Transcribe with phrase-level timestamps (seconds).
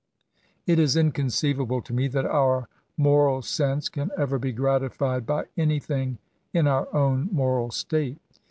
[0.65, 2.67] It is inconceivable to me tiiat our
[2.97, 6.17] moral sensift can ever be gratified by anything
[6.53, 8.17] in our own taioral statb.